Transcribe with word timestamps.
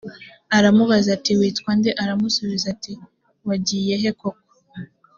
aramubaza 0.57 1.09
ati 1.17 1.31
witwa 1.39 1.71
nde 1.77 1.91
aramusubiza 2.03 2.65
ati 2.75 2.93
wagiyehe 3.47 4.09
koko 4.19 4.53